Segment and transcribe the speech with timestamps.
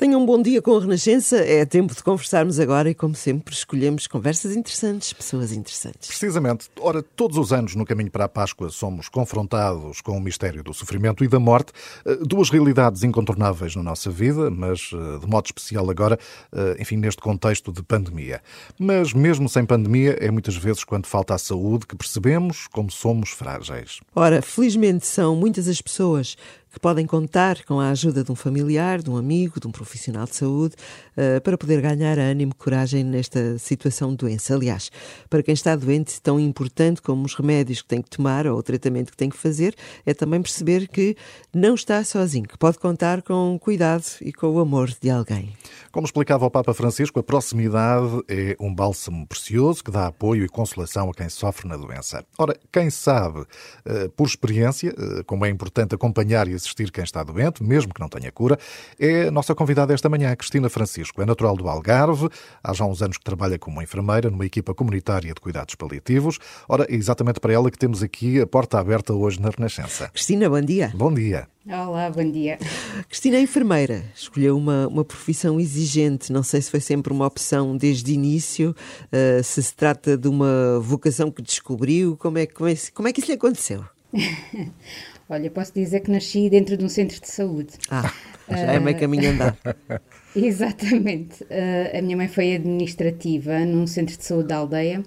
[0.00, 1.36] Tenham um bom dia com a Renascença.
[1.36, 6.08] É tempo de conversarmos agora e, como sempre, escolhemos conversas interessantes, pessoas interessantes.
[6.08, 6.70] Precisamente.
[6.80, 10.72] Ora, todos os anos no caminho para a Páscoa somos confrontados com o mistério do
[10.72, 11.74] sofrimento e da morte,
[12.06, 16.18] eh, duas realidades incontornáveis na nossa vida, mas eh, de modo especial agora,
[16.50, 18.40] eh, enfim, neste contexto de pandemia.
[18.78, 23.28] Mas mesmo sem pandemia, é muitas vezes quando falta a saúde que percebemos como somos
[23.32, 24.00] frágeis.
[24.16, 26.38] Ora, felizmente são muitas as pessoas
[26.72, 30.24] que podem contar com a ajuda de um familiar, de um amigo, de um profissional
[30.24, 30.74] de saúde,
[31.16, 34.54] uh, para poder ganhar ânimo, coragem nesta situação de doença.
[34.54, 34.90] Aliás,
[35.28, 38.62] para quem está doente, tão importante como os remédios que tem que tomar ou o
[38.62, 39.74] tratamento que tem que fazer,
[40.06, 41.16] é também perceber que
[41.52, 45.52] não está sozinho, que pode contar com cuidado e com o amor de alguém.
[45.90, 50.48] Como explicava o Papa Francisco, a proximidade é um bálsamo precioso que dá apoio e
[50.48, 52.24] consolação a quem sofre na doença.
[52.38, 57.22] Ora, quem sabe, uh, por experiência, uh, como é importante acompanhar e assistir quem está
[57.22, 58.58] doente, mesmo que não tenha cura,
[58.98, 61.20] é a nossa convidada esta manhã, Cristina Francisco.
[61.20, 62.28] É natural do Algarve,
[62.62, 66.38] há já uns anos que trabalha como enfermeira numa equipa comunitária de cuidados paliativos.
[66.68, 70.08] Ora, é exatamente para ela que temos aqui a porta aberta hoje na Renascença.
[70.08, 70.92] Cristina, bom dia.
[70.94, 71.48] Bom dia.
[71.66, 72.58] Olá, bom dia.
[73.06, 77.76] Cristina é enfermeira, escolheu uma, uma profissão exigente, não sei se foi sempre uma opção
[77.76, 78.74] desde o início,
[79.12, 83.12] uh, se se trata de uma vocação que descobriu, como é, como é, como é
[83.12, 83.84] que isso lhe aconteceu?
[85.30, 87.74] Olha, posso dizer que nasci dentro de um centro de saúde.
[87.88, 88.12] Ah,
[88.48, 89.56] já é meio caminho andar.
[90.34, 91.44] Exatamente.
[91.44, 95.04] Uh, a minha mãe foi administrativa num centro de saúde da aldeia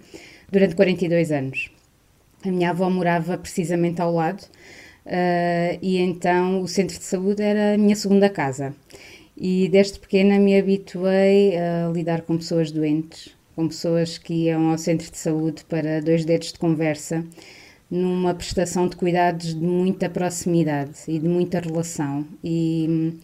[0.49, 1.69] durante 42 anos.
[2.41, 4.39] A minha avó morava precisamente ao lado
[5.05, 8.73] uh, e então o centro de saúde era a minha segunda casa.
[9.35, 14.77] E desde pequena me habituei a lidar com pessoas doentes, com pessoas que iam ao
[14.77, 17.25] centro de saúde para dois dedos de conversa
[17.93, 22.25] numa prestação de cuidados de muita proximidade e de muita relação.
[22.43, 23.19] E,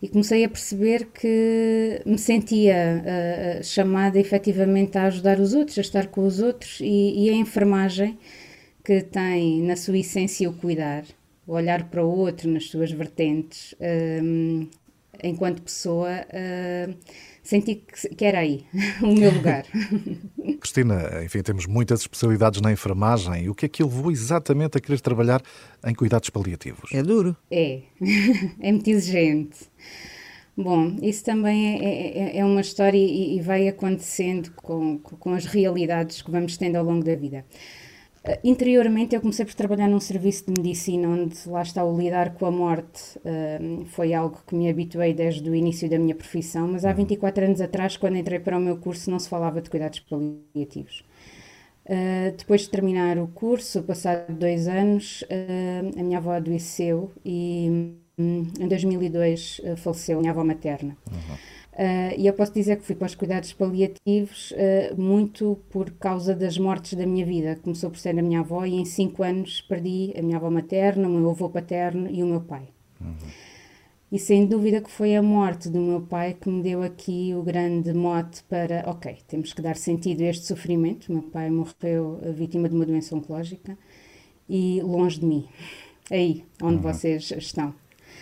[0.00, 5.80] e comecei a perceber que me sentia uh, chamada efetivamente a ajudar os outros, a
[5.80, 8.16] estar com os outros, e, e, a enfermagem,
[8.84, 11.02] que tem na sua essência o cuidar,
[11.44, 14.68] o olhar para o outro nas suas vertentes, uh,
[15.24, 16.24] enquanto pessoa.
[16.30, 16.94] Uh,
[17.44, 17.76] senti
[18.16, 18.64] que, era aí
[19.02, 19.64] o meu lugar.
[20.60, 23.48] Cristina, enfim, temos muitas especialidades na enfermagem.
[23.48, 25.42] O que é que levou exatamente a querer trabalhar
[25.86, 26.90] em cuidados paliativos?
[26.92, 27.36] É duro.
[27.50, 27.82] É,
[28.60, 29.70] é muito exigente.
[30.56, 35.34] Bom, isso também é, é, é, é uma história e, e vai acontecendo com, com
[35.34, 37.44] as realidades que vamos tendo ao longo da vida.
[38.26, 42.34] Uh, interiormente, eu comecei por trabalhar num serviço de medicina onde lá está o lidar
[42.34, 43.18] com a morte.
[43.18, 47.42] Uh, foi algo que me habituei desde o início da minha profissão, mas há 24
[47.42, 47.48] uhum.
[47.48, 51.04] anos atrás, quando entrei para o meu curso, não se falava de cuidados paliativos.
[51.84, 55.22] Uh, depois de terminar o curso, passado dois anos,
[55.98, 60.96] a minha avó adoeceu e um, em 2002 faleceu a minha avó materna.
[61.12, 61.36] Uhum.
[61.74, 66.32] Uh, e eu posso dizer que fui para os cuidados paliativos uh, muito por causa
[66.32, 67.58] das mortes da minha vida.
[67.60, 71.08] Começou por ser a minha avó e em cinco anos perdi a minha avó materna,
[71.08, 72.68] o meu avô paterno e o meu pai.
[73.00, 73.16] Uhum.
[74.12, 77.42] E sem dúvida que foi a morte do meu pai que me deu aqui o
[77.42, 81.12] grande mote para, ok, temos que dar sentido a este sofrimento.
[81.12, 83.76] Meu pai morreu vítima de uma doença oncológica
[84.48, 85.48] e longe de mim,
[86.08, 86.82] aí onde uhum.
[86.82, 87.74] vocês estão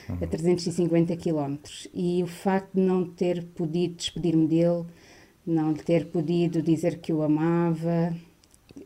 [0.09, 0.19] uhum.
[0.21, 1.89] a 350 quilómetros.
[1.93, 4.85] E o facto de não ter podido despedir-me dele,
[5.47, 8.15] não ter podido dizer que o amava,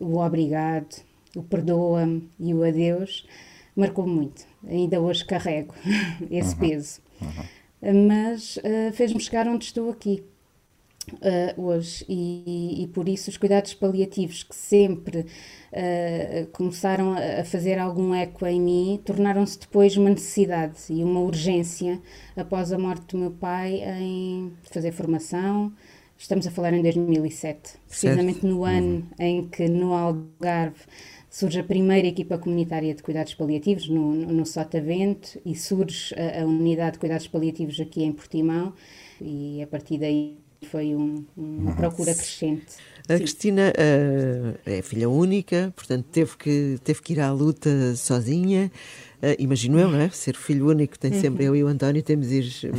[0.01, 1.03] o obrigado,
[1.35, 3.27] o perdoa-me e o adeus,
[3.75, 4.47] marcou muito.
[4.67, 5.75] Ainda hoje carrego
[6.31, 6.61] esse uhum.
[6.61, 7.01] peso.
[7.21, 8.07] Uhum.
[8.09, 10.25] Mas uh, fez-me chegar onde estou aqui
[11.13, 17.79] uh, hoje e, e, por isso os cuidados paliativos que sempre uh, começaram a fazer
[17.79, 22.01] algum eco em mim tornaram-se depois uma necessidade e uma urgência
[22.37, 25.73] após a morte do meu pai em fazer formação.
[26.19, 29.07] Estamos a falar em 2007, precisamente no ano uhum.
[29.19, 30.81] em que no Algarve
[31.29, 36.43] surge a primeira equipa comunitária de cuidados paliativos no, no, no Sotavento e surge a,
[36.43, 38.73] a, unidade de cuidados paliativos aqui em Portimão
[39.21, 40.39] e a partir daí
[40.71, 41.77] foi um, uma uhum.
[41.77, 42.67] procura crescente.
[43.09, 43.19] A Sim.
[43.19, 48.71] Cristina uh, é filha única, portanto teve que, teve que ir à luta sozinha.
[49.23, 50.11] Uh, imagino eu, não é?
[50.11, 51.55] Ser filho único tem sempre, uhum.
[51.55, 52.29] eu e o António temos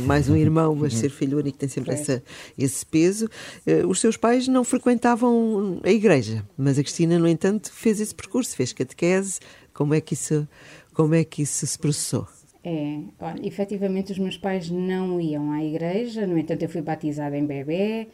[0.06, 2.22] mais um irmão, mas ser filho único tem sempre essa,
[2.58, 3.26] esse peso.
[3.66, 8.14] Uh, os seus pais não frequentavam a igreja, mas a Cristina, no entanto, fez esse
[8.14, 9.40] percurso, fez catequese.
[9.72, 10.46] Como é que isso,
[10.92, 12.28] como é que isso se processou?
[12.64, 17.36] É, olha, efetivamente os meus pais não iam à igreja, no entanto eu fui batizada
[17.36, 18.08] em bebê,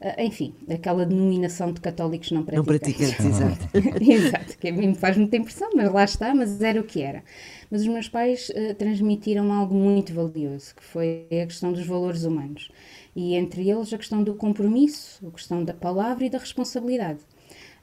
[0.00, 3.18] Uh, enfim, aquela denominação de católicos não praticantes.
[3.18, 4.02] Não praticantes, exato.
[4.02, 7.22] exato, que a mim faz muita impressão, mas lá está, mas era o que era.
[7.70, 12.24] Mas os meus pais uh, transmitiram algo muito valioso, que foi a questão dos valores
[12.24, 12.70] humanos.
[13.14, 17.20] E entre eles a questão do compromisso, a questão da palavra e da responsabilidade.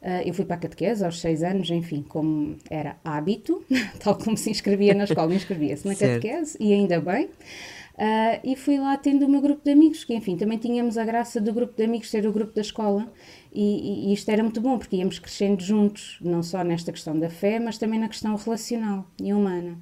[0.01, 3.63] Uh, eu fui para a catequese aos seis anos, enfim, como era hábito,
[4.03, 6.24] tal como se inscrevia na escola, inscrevia-se na certo.
[6.24, 7.25] catequese, e ainda bem.
[7.25, 11.06] Uh, e fui lá tendo o meu grupo de amigos, que enfim, também tínhamos a
[11.06, 13.12] graça do grupo de amigos ser o grupo da escola,
[13.53, 17.30] e, e, isto era muito bom, porque íamos crescendo juntos, não só nesta questão da
[17.30, 19.77] fé, mas também na questão relacional e humana.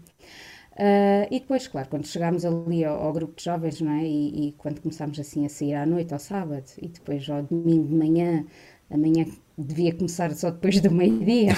[0.74, 4.04] Uh, e depois, claro, quando chegámos ali ao, ao, grupo de jovens, não é?
[4.04, 7.88] E, e, quando começámos assim a sair à noite, ao sábado, e depois ao domingo
[7.88, 8.46] de manhã,
[8.90, 9.26] amanhã
[9.58, 11.54] devia começar só depois do meio-dia.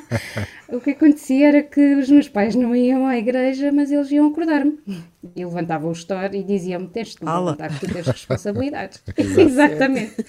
[0.68, 4.28] o que acontecia era que os meus pais não iam à igreja, mas eles iam
[4.28, 4.78] acordar-me.
[5.34, 9.02] E levantavam o store e diziam-me: tens de levantar, que tu tens responsabilidades.
[9.16, 10.24] Exatamente.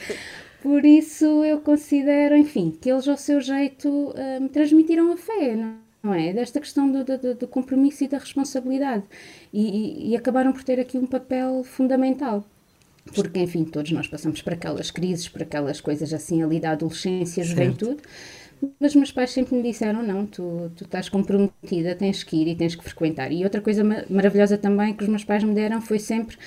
[0.62, 5.56] Por isso eu considero, enfim, que eles ao seu jeito uh, me transmitiram a fé,
[6.04, 6.32] não é?
[6.34, 9.04] Desta questão do, do, do compromisso e da responsabilidade.
[9.52, 12.46] E, e, e acabaram por ter aqui um papel fundamental
[13.14, 17.44] porque enfim todos nós passamos por aquelas crises, por aquelas coisas assim ali da adolescência,
[17.44, 18.02] juventude,
[18.80, 22.56] mas meus pais sempre me disseram não, tu, tu estás comprometida, tens que ir e
[22.56, 23.32] tens que frequentar.
[23.32, 26.38] E outra coisa maravilhosa também que os meus pais me deram foi sempre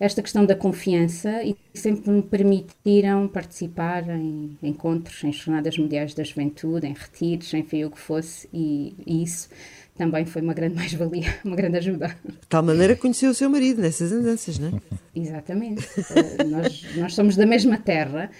[0.00, 6.24] esta questão da confiança e sempre me permitiram participar em encontros, em jornadas mundiais da
[6.24, 9.50] juventude, em retiros, enfim, o que fosse, e, e isso
[9.96, 12.16] também foi uma grande mais-valia, uma grande ajuda.
[12.24, 15.18] De tal maneira que conheceu o seu marido nessas andanças, não é?
[15.18, 15.84] Exatamente.
[15.84, 18.30] uh, nós, nós somos da mesma terra,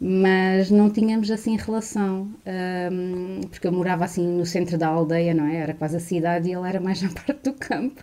[0.00, 5.46] mas não tínhamos assim relação, um, porque eu morava assim no centro da aldeia, não
[5.46, 5.56] é?
[5.56, 8.02] Era quase a cidade e ele era mais na parte do campo.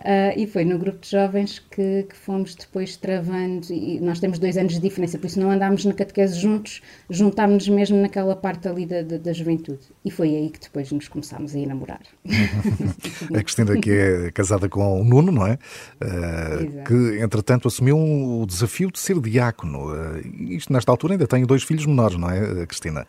[0.00, 4.38] Uh, e foi no grupo de jovens que, que, fomos depois travando, e nós temos
[4.38, 8.68] dois anos de diferença, por isso não andámos na catequese juntos, juntámos-nos mesmo naquela parte
[8.68, 9.80] ali da, da, da, juventude.
[10.04, 12.00] E foi aí que depois nos começámos a ir namorar.
[13.34, 15.58] a Cristina, que é casada com o Nuno, não é?
[16.02, 19.92] Uh, que, entretanto, assumiu o desafio de ser diácono.
[19.92, 23.06] Uh, isto, nesta altura, ainda tem dois filhos menores, não é, Cristina?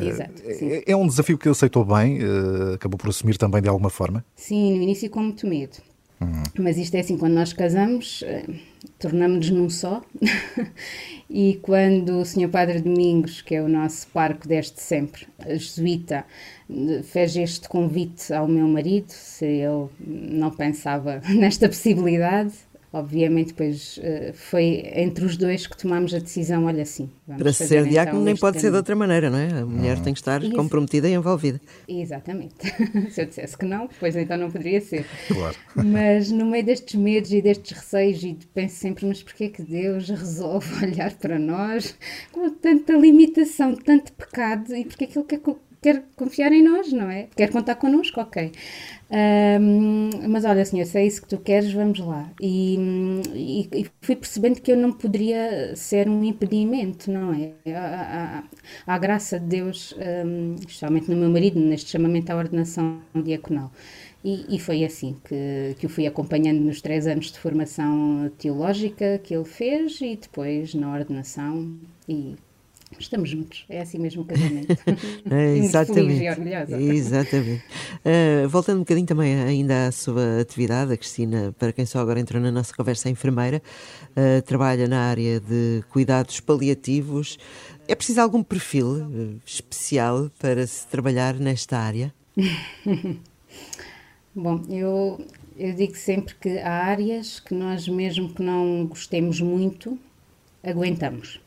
[0.00, 0.42] Exato.
[0.44, 2.18] É, é, um desafio que aceitou bem,
[2.74, 4.24] acabou por assumir também de alguma forma?
[4.36, 5.78] Sim, no início com muito medo
[6.22, 6.42] Uhum.
[6.64, 8.44] Mas isto é assim, quando nós casamos, eh,
[8.98, 10.02] tornamos-nos num só.
[11.28, 12.48] e quando o Sr.
[12.48, 16.24] Padre Domingos, que é o nosso parco desde sempre, jesuíta,
[17.04, 22.52] fez este convite ao meu marido, se ele não pensava nesta possibilidade,
[22.92, 27.10] obviamente depois uh, foi entre os dois que tomámos a decisão, olha assim.
[27.26, 28.60] Para ser então diácono nem pode caminho.
[28.60, 29.60] ser de outra maneira, não é?
[29.60, 30.54] A mulher tem que estar Isso.
[30.54, 31.60] comprometida e envolvida.
[31.88, 32.54] Exatamente.
[33.10, 35.06] Se eu dissesse que não, pois então não poderia ser.
[35.28, 35.56] Claro.
[35.74, 40.08] Mas no meio destes medos e destes receios, e penso sempre, mas porquê que Deus
[40.08, 41.96] resolve olhar para nós
[42.30, 45.40] com tanta limitação, tanto pecado, e porquê que Ele quer
[45.82, 47.26] quer confiar em nós, não é?
[47.36, 48.52] Quer contar connosco, ok.
[49.10, 52.30] Um, mas olha, senhor, se é isso que tu queres, vamos lá.
[52.40, 52.78] E,
[53.34, 57.52] e, e fui percebendo que eu não poderia ser um impedimento, não é?
[58.86, 59.94] À, graça de Deus,
[60.24, 63.70] um, especialmente no meu marido, neste chamamento à ordenação diaconal.
[64.24, 69.18] E, e, foi assim que, que o fui acompanhando nos três anos de formação teológica
[69.18, 71.76] que ele fez e depois na ordenação
[72.08, 72.36] e
[72.98, 74.76] Estamos juntos, é assim mesmo o casamento.
[75.30, 76.24] é, exatamente.
[76.80, 77.64] exatamente.
[78.04, 82.20] Uh, voltando um bocadinho também ainda à sua atividade, a Cristina, para quem só agora
[82.20, 83.62] entrou na nossa conversa, é enfermeira,
[84.10, 87.38] uh, trabalha na área de cuidados paliativos.
[87.88, 92.12] É preciso algum perfil uh, especial para se trabalhar nesta área?
[94.34, 95.20] Bom, eu,
[95.58, 99.98] eu digo sempre que há áreas que nós, mesmo que não gostemos muito,
[100.62, 101.40] aguentamos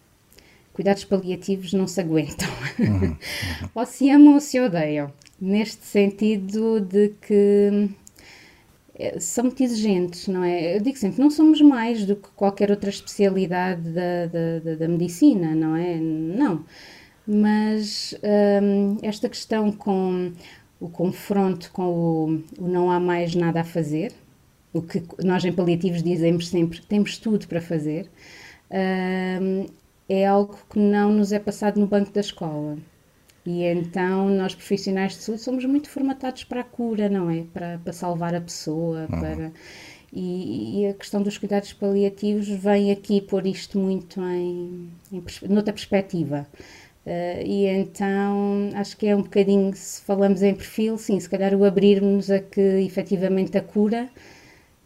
[0.76, 2.50] cuidados paliativos não se aguentam.
[2.78, 3.16] Uhum,
[3.74, 5.12] ou se amam ou se odeiam.
[5.40, 7.90] Neste sentido de que
[8.96, 10.76] eh, são muito exigentes, não é?
[10.76, 15.56] Eu digo sempre, não somos mais do que qualquer outra especialidade da, da, da medicina,
[15.56, 15.96] não é?
[15.96, 16.66] Não.
[17.26, 18.14] Mas
[18.62, 20.32] hum, esta questão com
[20.80, 24.14] o confronto com o, o não há mais nada a fazer,
[24.74, 28.10] o que nós em paliativos dizemos sempre, temos tudo para fazer,
[29.42, 29.66] hum,
[30.08, 32.78] é algo que não nos é passado no banco da escola.
[33.46, 37.44] E então nós profissionais de saúde somos muito formatados para a cura, não é?
[37.54, 39.20] Para, para salvar a pessoa, uhum.
[39.20, 39.52] para...
[40.12, 45.74] E, e, a questão dos cuidados paliativos vem aqui pôr isto muito em, em noutra
[45.74, 46.48] perspectiva.
[47.06, 51.54] Uh, e então acho que é um bocadinho, se falamos em perfil, sim, se calhar
[51.54, 54.10] o abrirmos a que efetivamente a cura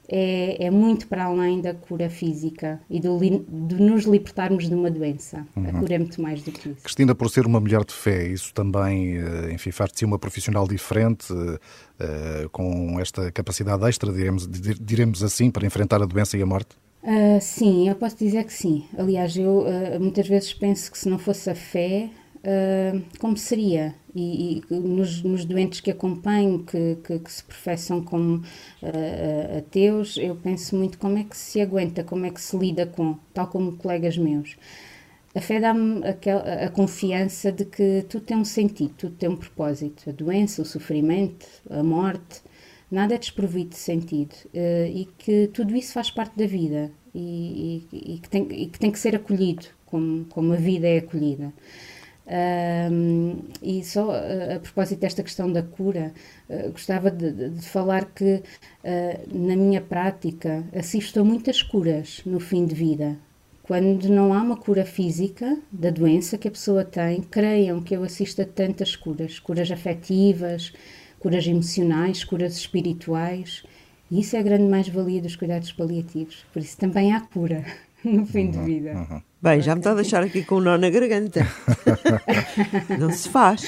[0.10, 4.90] é, é, muito para além da cura física e do, de nos libertarmos de uma
[4.90, 5.46] doença.
[5.56, 5.70] Uhum.
[5.70, 6.82] A cura é muito mais do que isso.
[6.82, 11.32] Cristina, por ser uma mulher de fé, isso também, eh, enfim, faz-te uma profissional diferente,
[11.32, 16.76] uh, com esta capacidade extra, diremos, diremos assim, para enfrentar a doença e a morte?
[17.04, 18.86] Uh, sim, eu posso dizer que sim.
[18.98, 22.10] Aliás, eu uh, muitas vezes penso que se não fosse a fé,
[22.44, 23.96] uh, como seria?
[24.16, 30.18] E, e nos, nos, doentes que acompanho, que, que, que se professam como uh, ateus,
[30.18, 33.48] eu penso muito como é que se aguenta, como é que se lida com, tal
[33.48, 34.58] como colegas meus.
[35.36, 39.36] A fé dá-me a, a confiança de que tudo tem um sentido, tudo tem um
[39.36, 40.10] propósito.
[40.10, 42.42] A doença, o sofrimento, a morte,
[42.90, 44.34] nada é desprovido de sentido.
[44.48, 48.66] Uh, e que tudo isso faz parte da vida e, e, e, que, tem, e
[48.68, 51.54] que tem que ser acolhido, como, como a vida é acolhida.
[52.30, 56.14] Um, e só a, a, propósito desta questão da cura,
[56.48, 62.40] uh, gostava de, de, falar que uh, na minha prática assisto a muitas curas no
[62.40, 63.18] fim de vida.
[63.64, 68.04] Quando não há uma cura física da doença que a pessoa tem, creiam que eu
[68.04, 70.72] assisto a tantas curas, curas afetivas,
[71.20, 73.64] curas emocionais, curas espirituais.
[74.10, 76.46] E isso é a grande mais-valia dos cuidados paliativos.
[76.54, 77.66] Por isso também há cura
[78.04, 78.94] no fim uhum, de vida.
[78.94, 79.22] Uhum.
[79.42, 81.48] Bem, já me está a deixar aqui com um nó na garganta.
[83.00, 83.64] não se faz.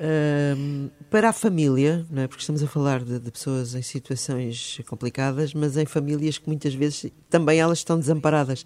[0.00, 2.26] Um, para a família, não é?
[2.26, 6.72] porque estamos a falar de, de, pessoas em situações complicadas, mas em famílias que muitas
[6.74, 8.64] vezes também elas estão desamparadas,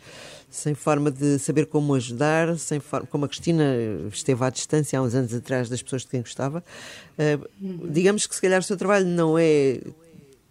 [0.49, 3.75] sem forma de saber como ajudar, sem forma, como a Cristina
[4.13, 6.63] esteve à distância há uns anos atrás das pessoas de quem gostava.
[7.19, 9.81] Uh, digamos que se calhar o seu trabalho não é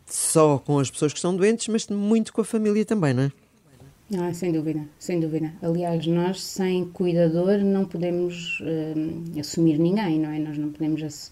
[0.05, 3.31] só com as pessoas que estão doentes, mas muito com a família também, não é?
[4.13, 5.51] Ah, sem dúvida, sem dúvida.
[5.63, 10.37] Aliás, nós sem cuidador não podemos uh, assumir ninguém, não é?
[10.37, 11.31] Nós não podemos ass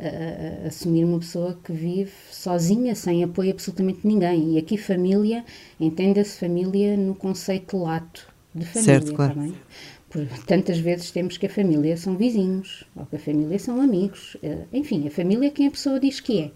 [0.00, 4.54] uh, assumir uma pessoa que vive sozinha, sem apoio absolutamente ninguém.
[4.54, 5.44] E aqui família,
[5.78, 9.34] entenda-se família no conceito lato de família, certo, claro.
[9.34, 9.54] também.
[10.08, 14.36] Por tantas vezes temos que a família são vizinhos, ou que a família são amigos.
[14.36, 16.50] Uh, enfim, a família é quem a pessoa diz que é.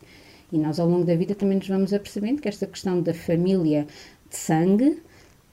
[0.50, 3.86] E nós ao longo da vida também nos vamos apercebendo que esta questão da família
[4.30, 5.02] de sangue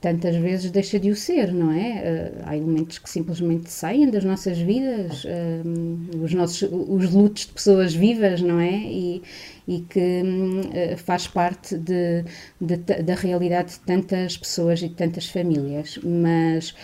[0.00, 2.32] tantas vezes deixa de o ser, não é?
[2.38, 7.52] Uh, há elementos que simplesmente saem das nossas vidas, uh, os nossos os lutos de
[7.52, 8.72] pessoas vivas, não é?
[8.72, 9.22] E,
[9.66, 12.24] e que uh, faz parte de,
[12.60, 15.98] de, da realidade de tantas pessoas e de tantas famílias.
[16.04, 16.74] Mas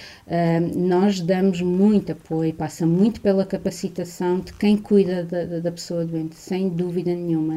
[0.75, 6.37] nós damos muito apoio, passa muito pela capacitação de quem cuida da, da pessoa doente,
[6.37, 7.55] sem dúvida nenhuma.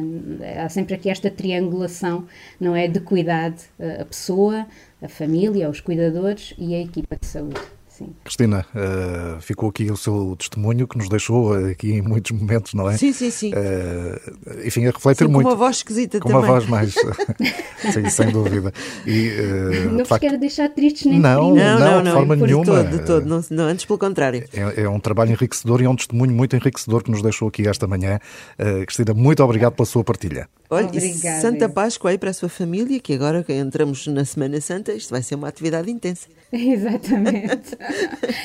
[0.62, 2.26] Há sempre aqui esta triangulação,
[2.60, 2.86] não é?
[2.86, 3.62] De cuidado,
[3.98, 4.66] a pessoa,
[5.02, 7.60] a família, os cuidadores e a equipa de saúde.
[7.96, 8.12] Sim.
[8.22, 12.90] Cristina, uh, ficou aqui o seu testemunho que nos deixou aqui em muitos momentos, não
[12.90, 12.96] é?
[12.98, 13.52] Sim, sim, sim.
[13.54, 15.46] Uh, enfim, a refletir sim, muito.
[15.46, 16.42] Com uma voz esquisita com também.
[16.42, 16.92] Com uma voz mais.
[17.90, 18.70] sim, sem dúvida.
[19.06, 20.20] E, uh, não vos facto...
[20.20, 22.64] quero deixar tristes nem não, não, não, de forma não, nenhuma.
[22.64, 23.26] De todo, de todo.
[23.26, 24.44] Não, não, antes pelo contrário.
[24.52, 27.66] É, é, um trabalho enriquecedor e é um testemunho muito enriquecedor que nos deixou aqui
[27.66, 28.20] esta manhã.
[28.58, 30.46] Uh, Cristina, muito obrigado pela sua partilha.
[30.68, 31.40] Olha, Obrigada.
[31.40, 35.10] Santa Páscoa aí para a sua família, que agora que entramos na Semana Santa, isto
[35.10, 36.28] vai ser uma atividade intensa.
[36.52, 37.76] Exatamente.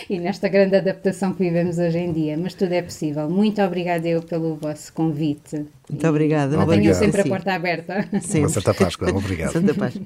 [0.09, 3.29] e nesta grande adaptação que vivemos hoje em dia, mas tudo é possível.
[3.29, 5.65] Muito obrigada eu pelo vosso convite.
[5.89, 6.57] Muito obrigada.
[6.57, 8.07] Mantenham sempre a porta aberta.
[8.21, 8.49] Sempre.
[8.49, 9.51] Santa Páscoa, obrigado.
[9.51, 10.01] Santa Páscoa.